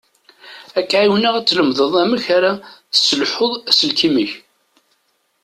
Ad 0.79 0.85
k-εiwneɣ 0.89 1.33
ad 1.35 1.45
tlemdeḍ 1.47 1.93
amek 2.03 2.25
ara 2.37 2.51
tesselḥuḍ 2.91 3.53
aselkim-ik. 3.69 4.33